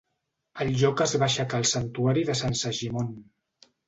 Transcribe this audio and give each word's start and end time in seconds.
Al 0.63 0.69
lloc 0.83 1.03
es 1.05 1.11
va 1.23 1.27
aixecar 1.27 1.59
el 1.63 1.67
Santuari 1.71 2.23
de 2.31 2.37
Sant 2.39 2.57
Segimon. 2.63 3.13